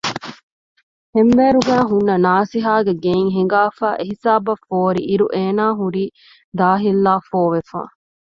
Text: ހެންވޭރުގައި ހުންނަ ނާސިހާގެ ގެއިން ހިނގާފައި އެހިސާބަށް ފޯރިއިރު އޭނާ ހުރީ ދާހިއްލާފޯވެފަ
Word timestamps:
ހެންވޭރުގައި 1.15 1.85
ހުންނަ 1.89 2.15
ނާސިހާގެ 2.25 2.93
ގެއިން 3.03 3.31
ހިނގާފައި 3.35 3.97
އެހިސާބަށް 3.99 4.63
ފޯރިއިރު 4.69 5.25
އޭނާ 5.35 5.65
ހުރީ 5.79 6.05
ދާހިއްލާފޯވެފަ 6.59 7.79